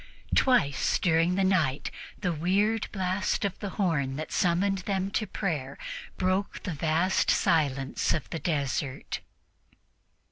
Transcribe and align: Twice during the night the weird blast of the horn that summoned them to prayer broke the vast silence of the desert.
Twice 0.33 0.97
during 0.97 1.35
the 1.35 1.43
night 1.43 1.91
the 2.21 2.33
weird 2.33 2.87
blast 2.91 3.45
of 3.45 3.59
the 3.59 3.69
horn 3.77 4.15
that 4.15 4.31
summoned 4.31 4.79
them 4.79 5.11
to 5.11 5.27
prayer 5.27 5.77
broke 6.17 6.63
the 6.63 6.73
vast 6.73 7.29
silence 7.29 8.11
of 8.11 8.27
the 8.31 8.39
desert. 8.39 9.19